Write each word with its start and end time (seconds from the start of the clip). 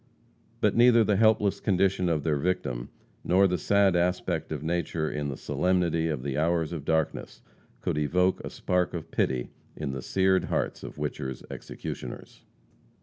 But 0.61 0.75
neither 0.75 1.03
the 1.03 1.15
helpless 1.15 1.59
condition 1.59 2.09
of 2.09 2.23
their 2.23 2.37
victim, 2.37 2.89
nor 3.23 3.45
the 3.47 3.59
sad 3.59 3.95
aspect 3.95 4.51
of 4.51 4.63
nature 4.63 5.07
in 5.07 5.29
the 5.29 5.37
solemnity 5.37 6.07
of 6.07 6.23
the 6.23 6.39
hours 6.39 6.73
of 6.73 6.85
darkness 6.85 7.43
could 7.81 7.99
evoke 7.99 8.39
a 8.43 8.49
spark 8.49 8.95
of 8.95 9.11
pity 9.11 9.51
in 9.75 9.91
the 9.91 9.99
sered 9.99 10.45
hearts 10.45 10.81
of 10.81 10.95
Whicher's 10.95 11.43
executioners. 11.51 12.41